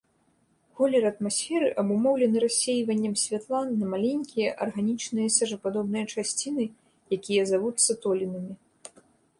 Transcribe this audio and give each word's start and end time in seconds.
Колер 0.77 1.03
атмасферы 1.09 1.67
абумоўлены 1.81 2.37
рассейваннем 2.45 3.13
святла 3.25 3.59
на 3.81 3.85
маленькія 3.93 4.57
арганічныя 4.67 5.29
сажападобныя 5.37 6.05
часціны, 6.17 6.63
якія 7.19 7.43
завуцца 7.53 7.91
толінамі. 8.07 8.53